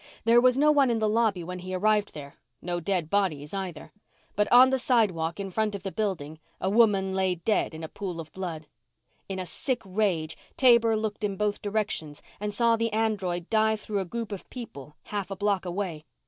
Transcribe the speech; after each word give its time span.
There 0.23 0.41
was 0.41 0.57
no 0.57 0.71
one 0.71 0.89
in 0.89 0.97
the 0.97 1.07
lobby 1.07 1.43
when 1.43 1.59
he 1.59 1.75
arrived 1.75 2.15
there 2.15 2.33
no 2.59 2.79
dead 2.79 3.07
bodies, 3.11 3.53
either. 3.53 3.93
But 4.35 4.51
on 4.51 4.71
the 4.71 4.79
sidewalk, 4.79 5.39
in 5.39 5.51
front 5.51 5.75
of 5.75 5.83
the 5.83 5.91
building, 5.91 6.39
a 6.59 6.71
woman 6.71 7.13
lay 7.13 7.35
dead 7.35 7.75
in 7.75 7.83
a 7.83 7.87
pool 7.87 8.19
of 8.19 8.31
blood. 8.31 8.65
In 9.29 9.37
a 9.37 9.45
sick 9.45 9.83
rage, 9.85 10.35
Taber 10.57 10.97
looked 10.97 11.23
in 11.23 11.37
both 11.37 11.61
directions 11.61 12.23
and 12.39 12.51
saw 12.51 12.75
the 12.75 12.91
android 12.91 13.47
dive 13.51 13.79
through 13.79 13.99
a 13.99 14.05
group 14.05 14.31
of 14.31 14.49
people 14.49 14.95
half 15.03 15.29
a 15.29 15.35
block 15.35 15.65
away. 15.67 16.05